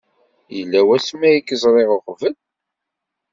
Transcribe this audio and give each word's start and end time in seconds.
Yella 0.55 0.79
wasmi 0.87 1.25
ay 1.29 1.39
k-ẓriɣ 1.41 1.89
uqbel? 1.97 2.33